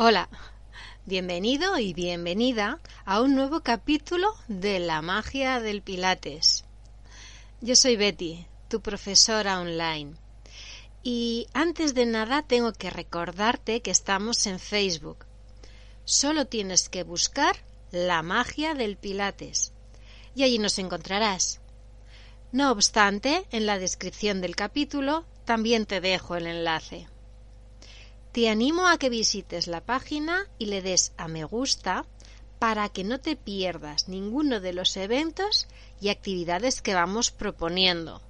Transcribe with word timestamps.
Hola, 0.00 0.28
bienvenido 1.06 1.76
y 1.80 1.92
bienvenida 1.92 2.78
a 3.04 3.20
un 3.20 3.34
nuevo 3.34 3.64
capítulo 3.64 4.32
de 4.46 4.78
La 4.78 5.02
magia 5.02 5.58
del 5.58 5.82
Pilates. 5.82 6.64
Yo 7.60 7.74
soy 7.74 7.96
Betty, 7.96 8.46
tu 8.68 8.80
profesora 8.80 9.58
online. 9.58 10.14
Y 11.02 11.48
antes 11.52 11.94
de 11.94 12.06
nada 12.06 12.42
tengo 12.42 12.72
que 12.72 12.90
recordarte 12.90 13.82
que 13.82 13.90
estamos 13.90 14.46
en 14.46 14.60
Facebook. 14.60 15.26
Solo 16.04 16.46
tienes 16.46 16.88
que 16.88 17.02
buscar 17.02 17.56
La 17.90 18.22
magia 18.22 18.74
del 18.74 18.96
Pilates 18.96 19.72
y 20.36 20.44
allí 20.44 20.60
nos 20.60 20.78
encontrarás. 20.78 21.60
No 22.52 22.70
obstante, 22.70 23.48
en 23.50 23.66
la 23.66 23.80
descripción 23.80 24.42
del 24.42 24.54
capítulo 24.54 25.24
también 25.44 25.86
te 25.86 26.00
dejo 26.00 26.36
el 26.36 26.46
enlace. 26.46 27.08
Te 28.32 28.48
animo 28.48 28.88
a 28.88 28.98
que 28.98 29.08
visites 29.08 29.66
la 29.66 29.80
página 29.80 30.46
y 30.58 30.66
le 30.66 30.82
des 30.82 31.12
a 31.16 31.28
me 31.28 31.44
gusta 31.44 32.04
para 32.58 32.88
que 32.88 33.04
no 33.04 33.20
te 33.20 33.36
pierdas 33.36 34.08
ninguno 34.08 34.60
de 34.60 34.72
los 34.72 34.96
eventos 34.96 35.66
y 36.00 36.10
actividades 36.10 36.82
que 36.82 36.94
vamos 36.94 37.30
proponiendo. 37.30 38.20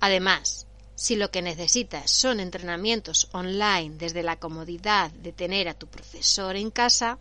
Además, 0.00 0.66
si 0.96 1.16
lo 1.16 1.30
que 1.30 1.42
necesitas 1.42 2.10
son 2.10 2.40
entrenamientos 2.40 3.28
online 3.32 3.96
desde 3.96 4.22
la 4.22 4.38
comodidad 4.38 5.10
de 5.10 5.32
tener 5.32 5.68
a 5.68 5.74
tu 5.74 5.86
profesor 5.86 6.56
en 6.56 6.70
casa, 6.70 7.18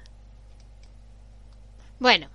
Bueno, 2.00 2.30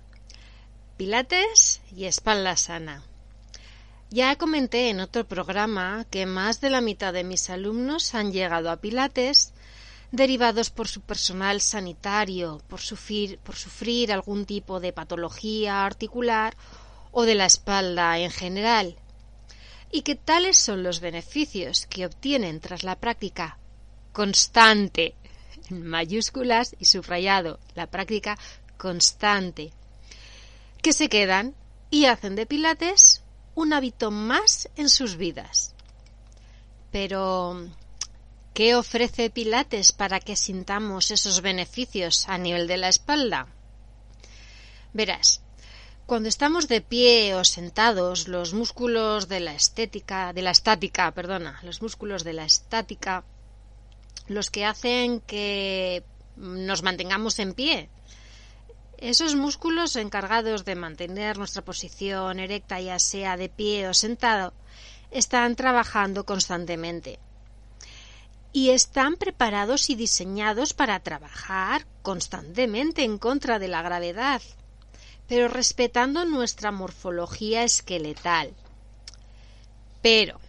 Pilates 0.97 1.81
y 1.93 2.05
espalda 2.05 2.55
sana. 2.55 3.03
Ya 4.11 4.37
comenté 4.37 4.89
en 4.89 5.01
otro 5.01 5.27
programa 5.27 6.05
que 6.09 6.25
más 6.25 6.61
de 6.61 6.69
la 6.69 6.79
mitad 6.79 7.11
de 7.11 7.25
mis 7.25 7.49
alumnos 7.49 8.15
han 8.15 8.31
llegado 8.31 8.71
a 8.71 8.77
Pilates 8.77 9.51
derivados 10.15 10.69
por 10.69 10.87
su 10.87 11.01
personal 11.01 11.61
sanitario, 11.61 12.61
por 12.67 12.81
sufrir, 12.81 13.39
por 13.39 13.55
sufrir 13.55 14.11
algún 14.11 14.45
tipo 14.45 14.79
de 14.79 14.93
patología 14.93 15.85
articular 15.85 16.55
o 17.11 17.23
de 17.23 17.35
la 17.35 17.45
espalda 17.45 18.17
en 18.19 18.31
general, 18.31 18.97
y 19.91 20.01
que 20.01 20.15
tales 20.15 20.57
son 20.57 20.83
los 20.83 20.99
beneficios 20.99 21.85
que 21.87 22.05
obtienen 22.05 22.59
tras 22.59 22.83
la 22.83 22.95
práctica 22.97 23.57
constante, 24.11 25.15
en 25.69 25.85
mayúsculas 25.85 26.75
y 26.79 26.85
subrayado, 26.85 27.59
la 27.73 27.87
práctica 27.87 28.37
constante, 28.77 29.73
que 30.81 30.93
se 30.93 31.09
quedan 31.09 31.55
y 31.89 32.05
hacen 32.05 32.35
de 32.35 32.45
Pilates 32.45 33.23
un 33.55 33.73
hábito 33.73 34.11
más 34.11 34.69
en 34.75 34.89
sus 34.89 35.15
vidas. 35.15 35.73
Pero 36.91 37.69
¿Qué 38.55 38.73
ofrece 38.73 39.29
Pilates 39.29 39.91
para 39.91 40.21
que 40.21 40.37
sintamos 40.37 41.11
esos 41.11 41.41
beneficios 41.41 42.23
a 42.29 42.37
nivel 42.37 42.67
de 42.67 42.77
la 42.77 42.87
espalda? 42.87 43.47
Verás, 44.93 45.41
cuando 46.05 46.29
estamos 46.29 46.69
de 46.69 46.79
pie 46.79 47.35
o 47.35 47.43
sentados, 47.43 48.29
los 48.29 48.53
músculos 48.53 49.27
de 49.27 49.41
la 49.41 49.53
estética, 49.53 50.31
de 50.31 50.41
la 50.41 50.51
estática, 50.51 51.11
perdona, 51.11 51.59
los 51.63 51.81
músculos 51.81 52.23
de 52.23 52.31
la 52.31 52.45
estática, 52.45 53.25
los 54.29 54.49
que 54.49 54.63
hacen 54.63 55.19
que 55.19 56.05
nos 56.37 56.81
mantengamos 56.81 57.39
en 57.39 57.55
pie. 57.55 57.89
Esos 58.97 59.35
músculos 59.35 59.97
encargados 59.97 60.63
de 60.63 60.75
mantener 60.75 61.37
nuestra 61.37 61.65
posición 61.65 62.39
erecta, 62.39 62.79
ya 62.79 62.99
sea 62.99 63.35
de 63.35 63.49
pie 63.49 63.89
o 63.89 63.93
sentado, 63.93 64.53
están 65.11 65.57
trabajando 65.57 66.25
constantemente 66.25 67.19
y 68.55 68.69
están 68.69 69.17
preparados 69.17 69.89
y 69.89 69.95
diseñados 69.95 70.73
para 70.73 71.01
trabajar 71.01 71.85
constantemente 72.01 73.03
en 73.03 73.17
contra 73.17 73.59
de 73.59 73.67
la 73.67 73.81
gravedad, 73.81 74.41
pero 75.27 75.49
respetando 75.49 76.23
nuestra 76.23 76.71
morfología 76.71 77.63
esqueletal. 77.63 78.53
Pero 80.01 80.39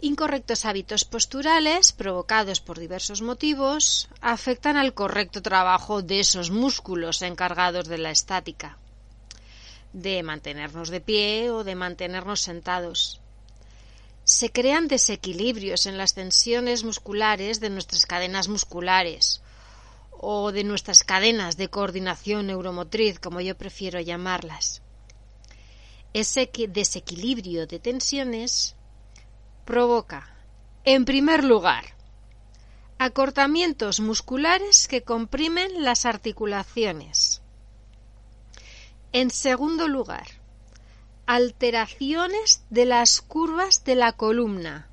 incorrectos 0.00 0.64
hábitos 0.64 1.04
posturales 1.04 1.90
provocados 1.90 2.60
por 2.60 2.78
diversos 2.78 3.20
motivos 3.20 4.08
afectan 4.20 4.76
al 4.76 4.94
correcto 4.94 5.42
trabajo 5.42 6.02
de 6.02 6.20
esos 6.20 6.52
músculos 6.52 7.20
encargados 7.20 7.88
de 7.88 7.98
la 7.98 8.12
estática, 8.12 8.78
de 9.92 10.22
mantenernos 10.22 10.88
de 10.88 11.00
pie 11.00 11.50
o 11.50 11.64
de 11.64 11.74
mantenernos 11.74 12.42
sentados 12.42 13.20
se 14.24 14.50
crean 14.50 14.88
desequilibrios 14.88 15.86
en 15.86 15.98
las 15.98 16.14
tensiones 16.14 16.82
musculares 16.82 17.60
de 17.60 17.68
nuestras 17.70 18.06
cadenas 18.06 18.48
musculares 18.48 19.42
o 20.10 20.50
de 20.50 20.64
nuestras 20.64 21.04
cadenas 21.04 21.58
de 21.58 21.68
coordinación 21.68 22.46
neuromotriz, 22.46 23.18
como 23.18 23.42
yo 23.42 23.56
prefiero 23.56 24.00
llamarlas. 24.00 24.80
Ese 26.14 26.50
desequilibrio 26.68 27.66
de 27.66 27.78
tensiones 27.78 28.76
provoca, 29.66 30.34
en 30.84 31.04
primer 31.04 31.44
lugar, 31.44 31.84
acortamientos 32.98 34.00
musculares 34.00 34.88
que 34.88 35.02
comprimen 35.02 35.82
las 35.84 36.06
articulaciones. 36.06 37.42
En 39.12 39.30
segundo 39.30 39.88
lugar, 39.88 40.26
alteraciones 41.26 42.62
de 42.70 42.84
las 42.84 43.20
curvas 43.22 43.84
de 43.84 43.94
la 43.94 44.12
columna 44.12 44.88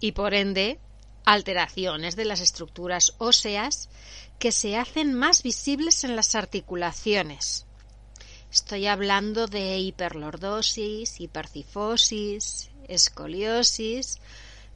y 0.00 0.12
por 0.12 0.34
ende 0.34 0.78
alteraciones 1.24 2.16
de 2.16 2.26
las 2.26 2.40
estructuras 2.40 3.14
óseas 3.18 3.88
que 4.38 4.52
se 4.52 4.76
hacen 4.76 5.14
más 5.14 5.42
visibles 5.42 6.04
en 6.04 6.16
las 6.16 6.34
articulaciones. 6.34 7.64
Estoy 8.52 8.86
hablando 8.86 9.46
de 9.46 9.78
hiperlordosis, 9.78 11.20
hipercifosis, 11.20 12.70
escoliosis, 12.86 14.20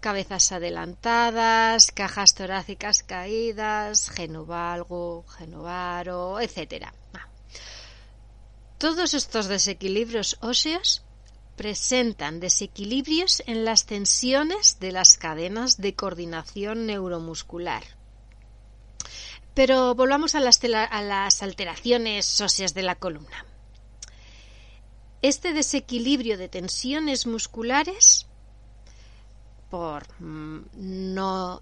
cabezas 0.01 0.53
adelantadas, 0.53 1.93
cajas 1.93 2.35
torácicas 2.35 3.03
caídas, 3.03 4.11
genovalgo, 4.11 5.25
genovaro, 5.37 6.41
etc. 6.41 6.93
Todos 8.79 9.13
estos 9.13 9.49
desequilibrios 9.49 10.39
óseos 10.41 11.03
presentan 11.57 12.39
desequilibrios 12.39 13.43
en 13.47 13.65
las 13.65 13.87
tensiones 13.87 14.79
de 14.79 14.93
las 14.93 15.19
cadenas 15.19 15.79
de 15.79 15.97
coordinación 15.97 16.87
neuromuscular. 16.87 17.83
Pero 19.55 19.97
volvamos 19.97 20.37
a 20.37 20.41
las, 20.41 21.43
alteraciones 21.43 22.41
óseas 22.41 22.73
de 22.75 22.83
la 22.83 22.95
columna. 22.95 23.45
Este 25.23 25.53
desequilibrio 25.53 26.39
de 26.39 26.49
tensiones 26.49 27.27
musculares, 27.27 28.29
por 29.69 30.07
mm, 30.23 30.67
no 30.77 31.61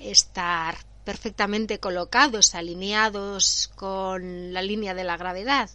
estar 0.00 0.76
perfectamente 1.04 1.78
colocados, 1.78 2.56
alineados 2.56 3.70
con 3.76 4.52
la 4.52 4.62
línea 4.62 4.94
de 4.94 5.04
la 5.04 5.16
gravedad, 5.16 5.70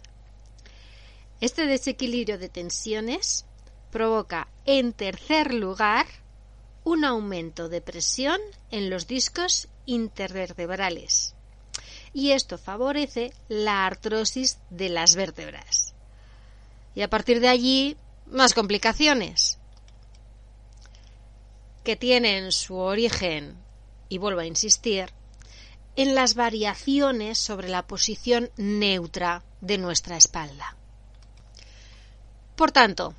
este 1.40 1.66
desequilibrio 1.66 2.38
de 2.38 2.48
tensiones 2.48 3.46
provoca, 3.90 4.48
en 4.64 4.92
tercer 4.92 5.54
lugar, 5.54 6.06
un 6.84 7.04
aumento 7.04 7.68
de 7.68 7.80
presión 7.80 8.40
en 8.70 8.90
los 8.90 9.06
discos 9.06 9.68
intervertebrales. 9.86 11.34
Y 12.12 12.32
esto 12.32 12.58
favorece 12.58 13.32
la 13.48 13.86
artrosis 13.86 14.58
de 14.70 14.88
las 14.88 15.16
vértebras. 15.16 15.94
Y 16.94 17.02
a 17.02 17.10
partir 17.10 17.40
de 17.40 17.48
allí, 17.48 17.96
más 18.26 18.54
complicaciones 18.54 19.58
que 21.82 21.96
tienen 21.96 22.50
su 22.50 22.76
origen, 22.76 23.56
y 24.08 24.18
vuelvo 24.18 24.40
a 24.40 24.46
insistir, 24.46 25.10
en 25.96 26.14
las 26.14 26.34
variaciones 26.34 27.38
sobre 27.38 27.68
la 27.68 27.86
posición 27.86 28.50
neutra 28.56 29.44
de 29.60 29.78
nuestra 29.78 30.16
espalda. 30.16 30.76
Por 32.56 32.70
tanto, 32.70 33.14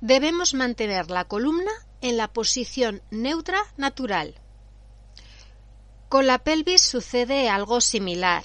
debemos 0.00 0.54
mantener 0.54 1.10
la 1.10 1.24
columna 1.24 1.72
en 2.00 2.16
la 2.16 2.28
posición 2.28 3.02
neutra 3.10 3.60
natural. 3.76 4.34
Con 6.08 6.26
la 6.26 6.38
pelvis 6.38 6.82
sucede 6.82 7.48
algo 7.48 7.80
similar. 7.80 8.44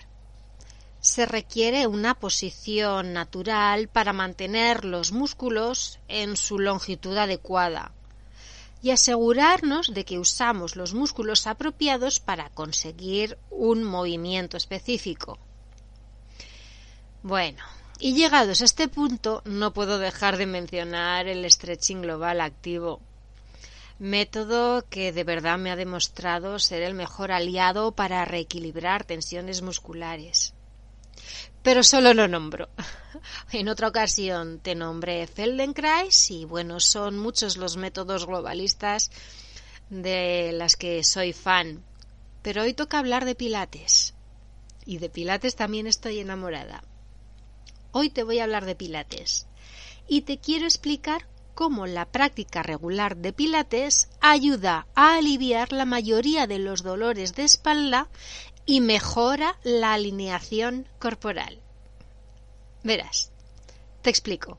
Se 1.00 1.26
requiere 1.26 1.88
una 1.88 2.16
posición 2.16 3.14
natural 3.14 3.88
para 3.88 4.14
mantener 4.14 4.86
los 4.86 5.12
músculos 5.12 6.00
en 6.08 6.36
su 6.36 6.58
longitud 6.60 7.16
adecuada, 7.18 7.94
y 8.82 8.92
asegurarnos 8.92 9.94
de 9.94 10.06
que 10.06 10.20
usamos 10.20 10.76
los 10.76 10.94
músculos 10.94 11.48
apropiados 11.48 12.20
para 12.20 12.50
conseguir 12.50 13.38
un 13.50 13.84
movimiento 13.84 14.58
específico. 14.58 15.40
Bueno, 17.24 17.64
y 18.00 18.14
llegados 18.14 18.62
a 18.62 18.66
este 18.66 18.88
punto, 18.88 19.42
no 19.46 19.74
puedo 19.74 20.00
dejar 20.00 20.38
de 20.38 20.46
mencionar 20.46 21.28
el 21.28 21.50
stretching 21.50 22.02
global 22.02 22.42
activo, 22.42 23.02
método 24.00 24.86
que 24.90 25.14
de 25.14 25.24
verdad 25.24 25.58
me 25.58 25.72
ha 25.72 25.76
demostrado 25.76 26.60
ser 26.60 26.82
el 26.82 26.94
mejor 26.94 27.32
aliado 27.32 27.94
para 27.94 28.26
reequilibrar 28.26 29.06
tensiones 29.06 29.62
musculares. 29.62 30.54
Pero 31.64 31.84
solo 31.84 32.14
lo 32.14 32.28
nombro. 32.28 32.70
En 33.52 33.70
otra 33.70 33.88
ocasión 33.88 34.60
te 34.60 34.76
nombré 34.76 35.26
Feldenkrais 35.26 36.30
y 36.30 36.44
bueno, 36.46 36.80
son 36.80 37.18
muchos 37.18 37.56
los 37.56 37.78
métodos 37.78 38.28
globalistas 38.28 39.10
de 39.90 40.52
las 40.52 40.76
que 40.76 41.04
soy 41.04 41.32
fan. 41.32 41.84
Pero 42.44 42.64
hoy 42.64 42.74
toca 42.74 43.00
hablar 43.00 43.24
de 43.26 43.36
Pilates. 43.36 44.14
Y 44.86 44.98
de 44.98 45.10
Pilates 45.10 45.56
también 45.56 45.88
estoy 45.88 46.20
enamorada. 46.20 46.84
Hoy 47.98 48.10
te 48.10 48.24
voy 48.24 48.40
a 48.40 48.44
hablar 48.44 48.66
de 48.66 48.76
Pilates. 48.76 49.48
Y 50.06 50.24
te 50.24 50.38
quiero 50.38 50.66
explicar 50.66 51.30
cómo 51.54 51.88
la 51.88 52.04
práctica 52.04 52.62
regular 52.62 53.16
de 53.16 53.32
Pilates 53.32 54.10
ayuda 54.20 54.86
a 54.96 55.16
aliviar 55.16 55.72
la 55.72 55.86
mayoría 55.86 56.46
de 56.46 56.60
los 56.60 56.84
dolores 56.84 57.36
de 57.36 57.46
espalda 57.46 58.10
y 58.66 58.82
mejora 58.82 59.58
la 59.64 59.94
alineación 59.94 60.90
corporal. 61.00 61.62
Verás, 62.84 63.32
te 64.02 64.10
explico. 64.10 64.58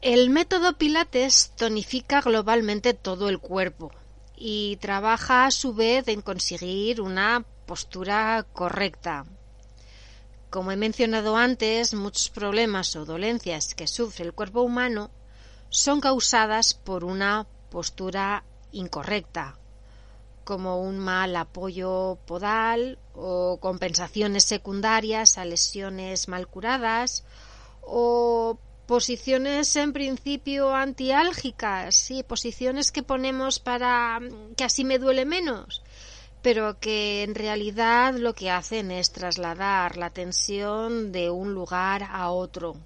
El 0.00 0.30
método 0.30 0.78
Pilates 0.78 1.52
tonifica 1.56 2.22
globalmente 2.22 2.94
todo 2.94 3.28
el 3.28 3.38
cuerpo 3.38 3.92
y 4.34 4.76
trabaja 4.76 5.44
a 5.44 5.50
su 5.50 5.74
vez 5.74 6.08
en 6.08 6.22
conseguir 6.22 7.02
una 7.02 7.44
postura 7.66 8.46
correcta. 8.54 9.26
Como 10.50 10.70
he 10.70 10.76
mencionado 10.76 11.36
antes, 11.36 11.92
muchos 11.94 12.30
problemas 12.30 12.94
o 12.96 13.04
dolencias 13.04 13.74
que 13.74 13.86
sufre 13.86 14.24
el 14.24 14.32
cuerpo 14.32 14.62
humano 14.62 15.10
son 15.68 16.00
causadas 16.00 16.74
por 16.74 17.04
una 17.04 17.46
postura 17.70 18.44
incorrecta, 18.72 19.58
como 20.44 20.80
un 20.80 20.98
mal 20.98 21.34
apoyo 21.34 22.18
podal 22.26 22.98
o 23.14 23.58
compensaciones 23.60 24.44
secundarias 24.44 25.38
a 25.38 25.44
lesiones 25.44 26.28
mal 26.28 26.46
curadas 26.46 27.24
o 27.82 28.58
posiciones 28.86 29.74
en 29.74 29.92
principio 29.92 30.72
antiálgicas, 30.74 31.96
sí, 31.96 32.22
posiciones 32.22 32.92
que 32.92 33.02
ponemos 33.02 33.58
para 33.58 34.20
que 34.56 34.64
así 34.64 34.84
me 34.84 35.00
duele 35.00 35.24
menos, 35.24 35.82
pero 36.46 36.78
que 36.78 37.24
en 37.24 37.34
realidad 37.34 38.14
lo 38.14 38.32
que 38.32 38.52
hacen 38.52 38.92
es 38.92 39.10
trasladar 39.10 39.96
la 39.96 40.10
tensión 40.10 41.10
de 41.10 41.28
un 41.28 41.52
lugar 41.52 42.04
a 42.08 42.30
otro. 42.30 42.76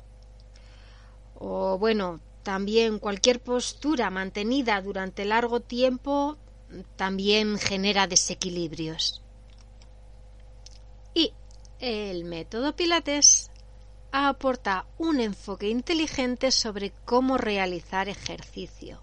O 1.34 1.76
bueno, 1.76 2.20
también 2.42 2.98
cualquier 2.98 3.42
postura 3.42 4.08
mantenida 4.08 4.80
durante 4.80 5.26
largo 5.26 5.60
tiempo 5.60 6.38
también 6.96 7.58
genera 7.58 8.06
desequilibrios. 8.06 9.22
Y 11.12 11.34
el 11.80 12.24
método 12.24 12.74
Pilates 12.74 13.50
aporta 14.10 14.86
un 14.96 15.20
enfoque 15.20 15.68
inteligente 15.68 16.50
sobre 16.50 16.94
cómo 17.04 17.36
realizar 17.36 18.08
ejercicio. 18.08 19.02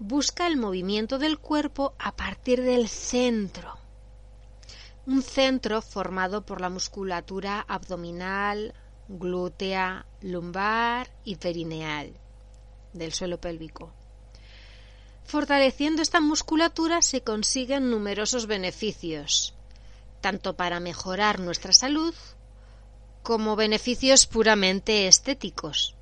Busca 0.00 0.48
el 0.48 0.56
movimiento 0.56 1.18
del 1.18 1.38
cuerpo 1.38 1.94
a 1.98 2.16
partir 2.16 2.62
del 2.62 2.88
centro. 2.88 3.78
Un 5.06 5.22
centro 5.22 5.82
formado 5.82 6.44
por 6.44 6.60
la 6.60 6.68
musculatura 6.68 7.60
abdominal, 7.60 8.74
glútea, 9.08 10.06
lumbar 10.20 11.10
y 11.24 11.36
perineal 11.36 12.12
del 12.92 13.12
suelo 13.12 13.40
pélvico. 13.40 13.92
Fortaleciendo 15.24 16.02
esta 16.02 16.20
musculatura 16.20 17.00
se 17.00 17.22
consiguen 17.22 17.90
numerosos 17.90 18.46
beneficios, 18.46 19.54
tanto 20.20 20.56
para 20.56 20.80
mejorar 20.80 21.38
nuestra 21.38 21.72
salud 21.72 22.14
como 23.22 23.56
beneficios 23.56 24.26
puramente 24.26 25.06
estéticos. 25.06 25.94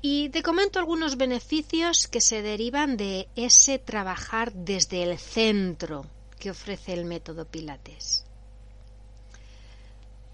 Y 0.00 0.28
te 0.28 0.42
comento 0.42 0.78
algunos 0.78 1.16
beneficios 1.16 2.06
que 2.06 2.20
se 2.20 2.40
derivan 2.40 2.96
de 2.96 3.28
ese 3.34 3.78
trabajar 3.78 4.52
desde 4.52 5.02
el 5.02 5.18
centro 5.18 6.06
que 6.38 6.50
ofrece 6.50 6.92
el 6.92 7.04
método 7.04 7.44
Pilates. 7.46 8.24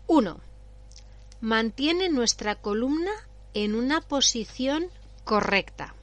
1. 0.06 0.38
Mantiene 1.40 2.10
nuestra 2.10 2.56
columna 2.56 3.12
en 3.54 3.74
una 3.74 4.02
posición 4.02 4.90
correcta. 5.24 5.94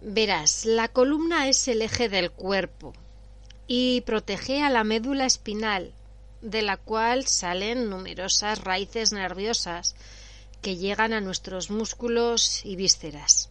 Verás, 0.00 0.64
la 0.64 0.88
columna 0.88 1.48
es 1.48 1.68
el 1.68 1.80
eje 1.80 2.08
del 2.08 2.32
cuerpo 2.32 2.92
y 3.68 4.00
protege 4.00 4.62
a 4.62 4.68
la 4.68 4.82
médula 4.82 5.26
espinal, 5.26 5.92
de 6.42 6.62
la 6.62 6.76
cual 6.76 7.26
salen 7.26 7.88
numerosas 7.88 8.62
raíces 8.64 9.12
nerviosas 9.12 9.94
que 10.64 10.76
llegan 10.76 11.12
a 11.12 11.20
nuestros 11.20 11.70
músculos 11.70 12.64
y 12.64 12.74
vísceras. 12.74 13.50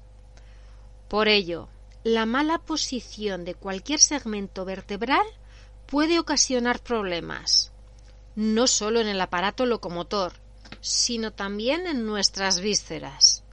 Por 1.07 1.27
ello, 1.27 1.69
la 2.03 2.25
mala 2.25 2.57
posición 2.57 3.45
de 3.45 3.53
cualquier 3.53 3.99
segmento 3.99 4.65
vertebral 4.65 5.25
puede 5.85 6.17
ocasionar 6.17 6.81
problemas, 6.81 7.71
no 8.35 8.65
solo 8.65 8.99
en 8.99 9.07
el 9.07 9.21
aparato 9.21 9.67
locomotor, 9.67 10.33
sino 10.81 11.31
también 11.31 11.85
en 11.85 12.03
nuestras 12.03 12.59
vísceras. 12.59 13.43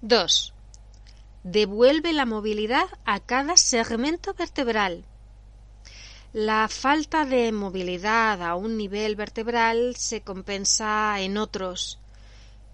2 0.00 0.54
devuelve 1.44 2.12
la 2.12 2.26
movilidad 2.26 2.88
a 3.04 3.20
cada 3.20 3.56
segmento 3.56 4.34
vertebral. 4.34 5.04
La 6.34 6.68
falta 6.68 7.24
de 7.24 7.52
movilidad 7.52 8.42
a 8.42 8.54
un 8.54 8.76
nivel 8.76 9.16
vertebral 9.16 9.96
se 9.96 10.20
compensa 10.20 11.18
en 11.20 11.38
otros, 11.38 11.98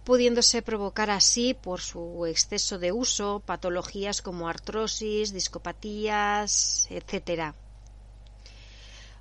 pudiéndose 0.03 0.61
provocar 0.61 1.09
así 1.09 1.55
por 1.55 1.81
su 1.81 2.27
exceso 2.27 2.81
de 2.81 2.91
uso 2.91 3.41
patologías 3.47 4.23
como 4.23 4.49
artrosis, 4.49 5.33
discopatías, 5.33 6.89
etc. 6.91 7.55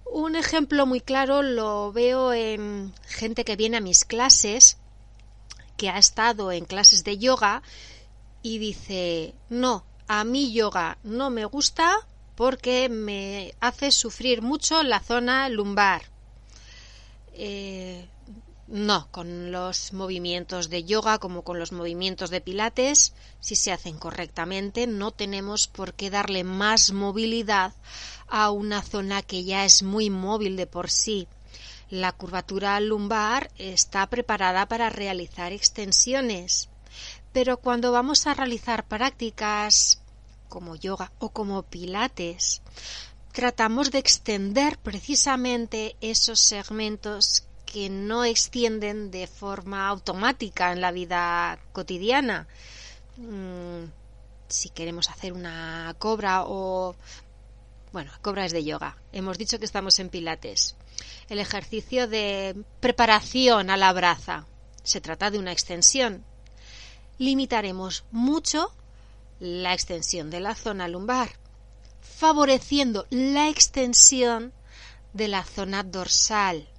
Un 0.05 0.35
ejemplo 0.35 0.87
muy 0.87 0.99
claro 0.99 1.43
lo 1.43 1.91
veo 1.91 2.33
en 2.33 2.91
gente 3.05 3.45
que 3.45 3.55
viene 3.55 3.77
a 3.77 3.81
mis 3.81 4.03
clases, 4.03 4.77
que 5.77 5.91
ha 5.91 5.99
estado 5.99 6.51
en 6.51 6.65
clases 6.65 7.03
de 7.03 7.19
yoga 7.19 7.61
y 8.41 8.57
dice, 8.57 9.35
no, 9.49 9.85
a 10.07 10.23
mí 10.23 10.51
yoga 10.51 10.97
no 11.03 11.29
me 11.29 11.45
gusta 11.45 11.99
porque 12.35 12.89
me 12.89 13.53
hace 13.59 13.91
sufrir 13.91 14.41
mucho 14.41 14.83
la 14.83 14.99
zona 14.99 15.49
lumbar. 15.49 16.03
Eh, 17.33 18.07
no, 18.67 19.07
con 19.11 19.51
los 19.51 19.93
movimientos 19.93 20.69
de 20.69 20.83
yoga 20.83 21.19
como 21.19 21.43
con 21.43 21.59
los 21.59 21.71
movimientos 21.71 22.29
de 22.29 22.41
pilates, 22.41 23.13
si 23.39 23.55
se 23.55 23.71
hacen 23.71 23.97
correctamente, 23.97 24.87
no 24.87 25.11
tenemos 25.11 25.67
por 25.67 25.93
qué 25.93 26.09
darle 26.09 26.43
más 26.43 26.91
movilidad 26.91 27.73
a 28.27 28.51
una 28.51 28.81
zona 28.81 29.21
que 29.21 29.43
ya 29.43 29.65
es 29.65 29.83
muy 29.83 30.09
móvil 30.09 30.55
de 30.55 30.67
por 30.67 30.89
sí. 30.89 31.27
La 31.89 32.11
curvatura 32.11 32.79
lumbar 32.79 33.51
está 33.57 34.07
preparada 34.07 34.67
para 34.67 34.89
realizar 34.89 35.51
extensiones 35.51 36.69
pero 37.33 37.57
cuando 37.57 37.91
vamos 37.91 38.27
a 38.27 38.35
realizar 38.35 38.85
prácticas 38.85 40.02
como 40.53 40.75
yoga 40.75 41.11
o 41.17 41.27
como 41.37 41.63
pilates, 41.63 42.61
tratamos 43.31 43.89
de 43.89 43.97
extender 43.97 44.77
precisamente 44.77 45.95
esos 45.99 46.39
segmentos 46.39 47.47
que 47.65 47.89
no 47.89 48.23
extienden 48.23 49.09
de 49.09 49.25
forma 49.25 49.87
automática 49.87 50.71
en 50.71 50.79
la 50.79 50.91
vida 50.91 51.57
cotidiana. 51.71 52.47
Mm, 53.17 53.85
si 54.47 54.69
queremos 54.69 55.09
hacer 55.09 55.33
una 55.33 55.95
cobra 55.97 56.43
o... 56.45 56.95
Bueno, 57.91 58.11
cobra 58.21 58.45
es 58.45 58.51
de 58.51 58.63
yoga. 58.63 58.97
Hemos 59.11 59.39
dicho 59.39 59.57
que 59.57 59.65
estamos 59.65 59.97
en 59.97 60.09
pilates. 60.09 60.75
El 61.29 61.39
ejercicio 61.39 62.07
de 62.07 62.55
preparación 62.79 63.71
a 63.71 63.77
la 63.77 63.91
braza. 63.91 64.45
Se 64.83 65.01
trata 65.01 65.31
de 65.31 65.39
una 65.39 65.51
extensión 65.51 66.23
limitaremos 67.17 68.05
mucho 68.11 68.73
la 69.43 69.73
extensión 69.73 70.29
de 70.29 70.39
la 70.39 70.55
zona 70.55 70.87
lumbar, 70.87 71.31
favoreciendo 71.99 73.05
la 73.09 73.49
extensión 73.49 74.53
de 75.11 75.27
la 75.27 75.43
zona 75.43 75.83
dorsal. 75.83 76.69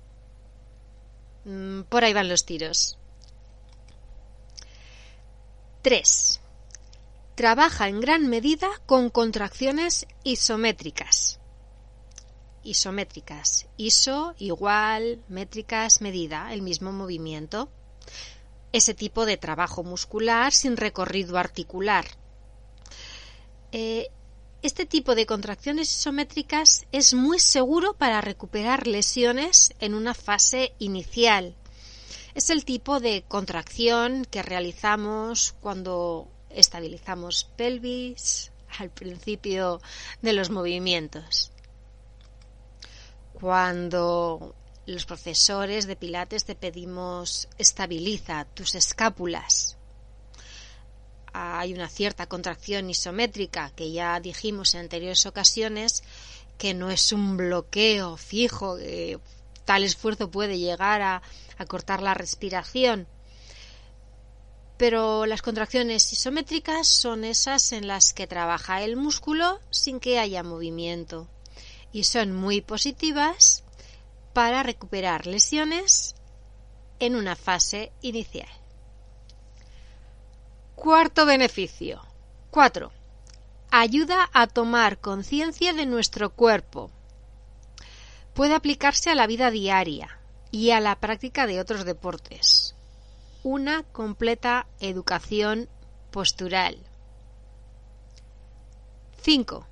Mm, 1.44 1.82
por 1.82 2.04
ahí 2.04 2.14
van 2.14 2.30
los 2.30 2.46
tiros. 2.46 2.96
3. 5.82 6.40
Trabaja 7.34 7.88
en 7.88 8.00
gran 8.00 8.28
medida 8.28 8.70
con 8.86 9.10
contracciones 9.10 10.06
isométricas. 10.22 11.40
Isométricas. 12.62 13.66
Iso, 13.76 14.34
igual, 14.38 15.22
métricas, 15.28 16.00
medida, 16.00 16.54
el 16.54 16.62
mismo 16.62 16.92
movimiento. 16.92 17.68
Ese 18.72 18.94
tipo 18.94 19.26
de 19.26 19.36
trabajo 19.36 19.82
muscular 19.82 20.54
sin 20.54 20.78
recorrido 20.78 21.36
articular. 21.36 22.06
Eh, 23.76 24.08
este 24.62 24.86
tipo 24.86 25.16
de 25.16 25.26
contracciones 25.26 25.90
isométricas 25.98 26.86
es 26.92 27.12
muy 27.12 27.40
seguro 27.40 27.94
para 27.94 28.20
recuperar 28.20 28.86
lesiones 28.86 29.74
en 29.80 29.94
una 29.94 30.14
fase 30.14 30.74
inicial. 30.78 31.56
Es 32.36 32.50
el 32.50 32.64
tipo 32.64 33.00
de 33.00 33.24
contracción 33.26 34.26
que 34.26 34.44
realizamos 34.44 35.56
cuando 35.60 36.28
estabilizamos 36.50 37.50
pelvis 37.56 38.52
al 38.78 38.90
principio 38.90 39.80
de 40.22 40.34
los 40.34 40.50
movimientos. 40.50 41.50
Cuando 43.32 44.54
los 44.86 45.04
profesores 45.04 45.88
de 45.88 45.96
Pilates 45.96 46.44
te 46.44 46.54
pedimos 46.54 47.48
estabiliza 47.58 48.44
tus 48.54 48.76
escápulas 48.76 49.78
hay 51.34 51.74
una 51.74 51.88
cierta 51.88 52.26
contracción 52.26 52.88
isométrica 52.88 53.72
que 53.74 53.90
ya 53.90 54.20
dijimos 54.20 54.74
en 54.74 54.80
anteriores 54.80 55.26
ocasiones 55.26 56.04
que 56.58 56.74
no 56.74 56.90
es 56.90 57.12
un 57.12 57.36
bloqueo 57.36 58.16
fijo, 58.16 58.78
tal 59.64 59.82
esfuerzo 59.82 60.30
puede 60.30 60.58
llegar 60.58 61.02
a, 61.02 61.22
a 61.58 61.66
cortar 61.66 62.02
la 62.02 62.14
respiración. 62.14 63.08
Pero 64.76 65.26
las 65.26 65.42
contracciones 65.42 66.12
isométricas 66.12 66.86
son 66.86 67.24
esas 67.24 67.72
en 67.72 67.88
las 67.88 68.12
que 68.12 68.28
trabaja 68.28 68.82
el 68.82 68.96
músculo 68.96 69.58
sin 69.70 69.98
que 69.98 70.20
haya 70.20 70.44
movimiento 70.44 71.28
y 71.92 72.04
son 72.04 72.32
muy 72.32 72.60
positivas 72.60 73.64
para 74.32 74.62
recuperar 74.62 75.26
lesiones 75.26 76.14
en 77.00 77.16
una 77.16 77.34
fase 77.34 77.92
inicial. 78.02 78.63
Cuarto 80.84 81.24
beneficio. 81.24 82.02
4. 82.50 82.92
Ayuda 83.70 84.28
a 84.34 84.46
tomar 84.46 84.98
conciencia 84.98 85.72
de 85.72 85.86
nuestro 85.86 86.34
cuerpo. 86.34 86.90
Puede 88.34 88.54
aplicarse 88.54 89.08
a 89.08 89.14
la 89.14 89.26
vida 89.26 89.50
diaria 89.50 90.20
y 90.50 90.72
a 90.72 90.80
la 90.80 91.00
práctica 91.00 91.46
de 91.46 91.58
otros 91.58 91.86
deportes. 91.86 92.76
Una 93.42 93.82
completa 93.82 94.66
educación 94.78 95.70
postural. 96.10 96.76
5. 99.22 99.66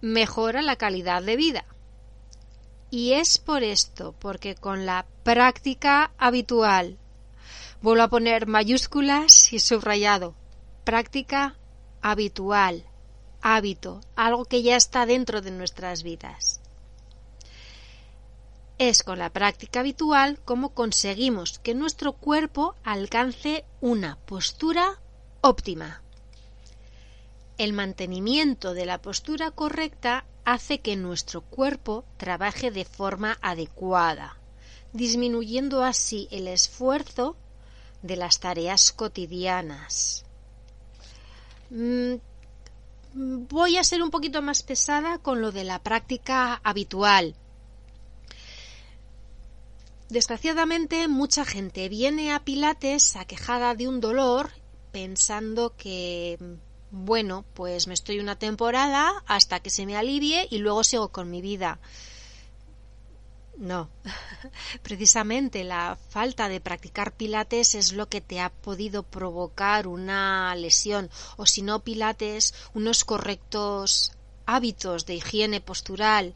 Mejora 0.00 0.60
la 0.60 0.74
calidad 0.74 1.22
de 1.22 1.36
vida. 1.36 1.64
Y 2.90 3.12
es 3.12 3.38
por 3.38 3.62
esto, 3.62 4.12
porque 4.18 4.56
con 4.56 4.86
la 4.86 5.06
práctica 5.22 6.10
habitual 6.18 6.98
Vuelvo 7.82 8.02
a 8.02 8.08
poner 8.08 8.46
mayúsculas 8.46 9.52
y 9.54 9.58
subrayado. 9.58 10.34
Práctica 10.84 11.56
habitual, 12.02 12.84
hábito, 13.40 14.02
algo 14.16 14.44
que 14.44 14.62
ya 14.62 14.76
está 14.76 15.06
dentro 15.06 15.40
de 15.40 15.50
nuestras 15.50 16.02
vidas. 16.02 16.60
Es 18.76 19.02
con 19.02 19.18
la 19.18 19.30
práctica 19.30 19.80
habitual 19.80 20.38
como 20.44 20.74
conseguimos 20.74 21.58
que 21.58 21.74
nuestro 21.74 22.12
cuerpo 22.12 22.74
alcance 22.84 23.64
una 23.80 24.16
postura 24.26 25.00
óptima. 25.40 26.02
El 27.56 27.72
mantenimiento 27.72 28.74
de 28.74 28.84
la 28.84 29.00
postura 29.00 29.52
correcta 29.52 30.26
hace 30.44 30.80
que 30.80 30.96
nuestro 30.96 31.40
cuerpo 31.42 32.04
trabaje 32.18 32.70
de 32.70 32.84
forma 32.84 33.38
adecuada, 33.40 34.38
disminuyendo 34.92 35.82
así 35.82 36.28
el 36.30 36.46
esfuerzo 36.48 37.36
de 38.02 38.16
las 38.16 38.40
tareas 38.40 38.92
cotidianas. 38.92 40.24
Mm, 41.70 42.14
voy 43.14 43.76
a 43.76 43.84
ser 43.84 44.02
un 44.02 44.10
poquito 44.10 44.42
más 44.42 44.62
pesada 44.62 45.18
con 45.18 45.40
lo 45.40 45.52
de 45.52 45.64
la 45.64 45.82
práctica 45.82 46.60
habitual. 46.64 47.34
Desgraciadamente, 50.08 51.06
mucha 51.06 51.44
gente 51.44 51.88
viene 51.88 52.32
a 52.32 52.40
Pilates 52.40 53.14
aquejada 53.14 53.76
de 53.76 53.86
un 53.86 54.00
dolor 54.00 54.50
pensando 54.90 55.76
que, 55.76 56.36
bueno, 56.90 57.44
pues 57.54 57.86
me 57.86 57.94
estoy 57.94 58.18
una 58.18 58.36
temporada 58.36 59.12
hasta 59.26 59.60
que 59.60 59.70
se 59.70 59.86
me 59.86 59.96
alivie 59.96 60.48
y 60.50 60.58
luego 60.58 60.82
sigo 60.82 61.10
con 61.10 61.30
mi 61.30 61.40
vida. 61.40 61.78
No, 63.60 63.90
precisamente 64.82 65.64
la 65.64 65.98
falta 66.08 66.48
de 66.48 66.62
practicar 66.62 67.12
pilates 67.12 67.74
es 67.74 67.92
lo 67.92 68.08
que 68.08 68.22
te 68.22 68.40
ha 68.40 68.48
podido 68.48 69.02
provocar 69.02 69.86
una 69.86 70.54
lesión 70.54 71.10
o 71.36 71.44
si 71.44 71.60
no 71.60 71.80
pilates, 71.80 72.54
unos 72.72 73.04
correctos 73.04 74.12
hábitos 74.46 75.04
de 75.04 75.16
higiene 75.16 75.60
postural, 75.60 76.34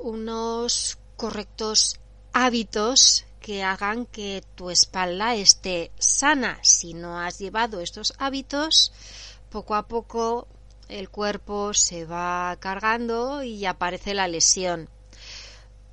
unos 0.00 0.98
correctos 1.14 2.00
hábitos 2.32 3.24
que 3.38 3.62
hagan 3.62 4.04
que 4.04 4.42
tu 4.56 4.70
espalda 4.70 5.36
esté 5.36 5.92
sana. 6.00 6.58
Si 6.62 6.92
no 6.92 7.20
has 7.20 7.38
llevado 7.38 7.80
estos 7.80 8.14
hábitos, 8.18 8.92
poco 9.48 9.76
a 9.76 9.86
poco 9.86 10.48
el 10.88 11.08
cuerpo 11.08 11.72
se 11.72 12.04
va 12.04 12.56
cargando 12.58 13.44
y 13.44 13.64
aparece 13.64 14.12
la 14.12 14.26
lesión. 14.26 14.88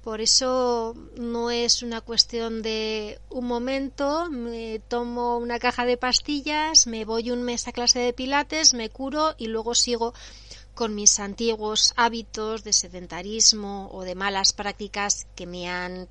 Por 0.07 0.21
eso 0.21 0.95
no 1.17 1.51
es 1.51 1.83
una 1.83 1.99
cuestión 1.99 2.61
de 2.61 3.19
un 3.29 3.45
momento, 3.45 4.29
me 4.29 4.79
tomo 4.79 5.37
una 5.37 5.59
caja 5.59 5.83
de 5.83 5.97
pastillas, 5.97 6.87
me 6.87 7.03
voy 7.03 7.29
un 7.29 7.43
mes 7.43 7.67
a 7.67 7.73
clase 7.73 7.99
de 7.99 8.13
pilates, 8.13 8.73
me 8.73 8.89
curo 8.89 9.35
y 9.37 9.47
luego 9.47 9.75
sigo 9.75 10.13
con 10.75 10.95
mis 10.95 11.19
antiguos 11.19 11.93
hábitos 11.97 12.63
de 12.63 12.71
sedentarismo 12.71 13.89
o 13.91 14.03
de 14.03 14.15
malas 14.15 14.53
prácticas 14.53 15.27
que 15.35 15.45
me 15.45 15.67
han 15.69 16.07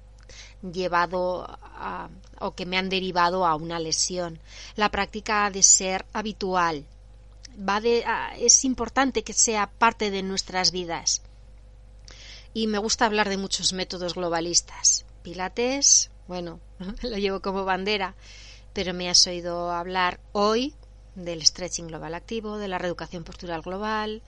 llevado 0.61 1.47
a, 1.49 2.11
o 2.39 2.55
que 2.55 2.67
me 2.67 2.77
han 2.77 2.91
derivado 2.91 3.47
a 3.47 3.55
una 3.55 3.79
lesión. 3.79 4.41
La 4.75 4.91
práctica 4.91 5.47
ha 5.47 5.51
de 5.51 5.63
ser 5.63 6.05
habitual. 6.13 6.85
Va 7.67 7.81
de, 7.81 8.05
es 8.37 8.63
importante 8.67 9.23
que 9.23 9.33
sea 9.33 9.71
parte 9.71 10.11
de 10.11 10.23
nuestras 10.23 10.71
vidas 10.71 11.23
y 12.57 12.69
me 12.69 12.79
gusta 12.79 13.05
hablar 13.05 13.29
de 13.29 13.37
muchos 13.37 13.75
métodos 13.75 14.15
globalistas. 14.15 15.05
Pilates, 15.23 16.11
bueno, 16.27 16.59
lo 17.03 17.19
llevo 17.19 17.43
como 17.43 17.67
bandera, 17.67 18.15
pero 18.73 18.95
me 18.95 19.11
has 19.11 19.27
oído 19.27 19.73
hablar 19.73 20.21
hoy 20.33 20.75
del 21.17 21.45
stretching 21.45 21.89
global 21.89 22.15
activo, 22.15 22.57
de 22.57 22.69
la 22.69 22.79
reeducación 22.79 23.25
postural 23.25 23.61
global, 23.61 24.23